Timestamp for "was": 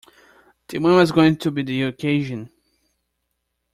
0.95-1.11